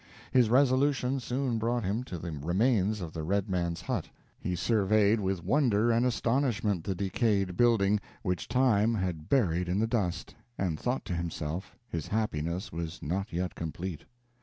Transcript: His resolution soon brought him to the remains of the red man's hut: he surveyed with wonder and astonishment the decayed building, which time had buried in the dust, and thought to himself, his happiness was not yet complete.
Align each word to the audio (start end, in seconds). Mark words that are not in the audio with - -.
His 0.31 0.49
resolution 0.49 1.19
soon 1.19 1.59
brought 1.59 1.83
him 1.83 2.03
to 2.05 2.17
the 2.17 2.31
remains 2.31 3.01
of 3.01 3.13
the 3.13 3.21
red 3.21 3.47
man's 3.47 3.81
hut: 3.81 4.09
he 4.39 4.55
surveyed 4.55 5.19
with 5.19 5.43
wonder 5.43 5.91
and 5.91 6.07
astonishment 6.07 6.83
the 6.83 6.95
decayed 6.95 7.55
building, 7.55 7.99
which 8.23 8.47
time 8.47 8.95
had 8.95 9.29
buried 9.29 9.69
in 9.69 9.77
the 9.77 9.85
dust, 9.85 10.33
and 10.57 10.79
thought 10.79 11.05
to 11.05 11.13
himself, 11.13 11.77
his 11.87 12.07
happiness 12.07 12.71
was 12.71 13.03
not 13.03 13.31
yet 13.31 13.53
complete. 13.53 14.05